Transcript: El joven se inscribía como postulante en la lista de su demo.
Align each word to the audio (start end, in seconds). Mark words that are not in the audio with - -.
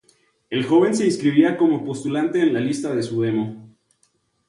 El 0.49 0.63
joven 0.65 0.95
se 0.95 1.05
inscribía 1.05 1.55
como 1.57 1.85
postulante 1.85 2.41
en 2.41 2.55
la 2.55 2.59
lista 2.59 2.95
de 2.95 3.03
su 3.03 3.21
demo. 3.21 3.69